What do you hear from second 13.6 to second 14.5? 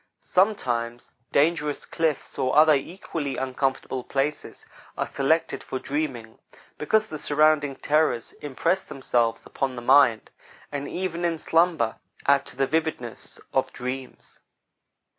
dreams.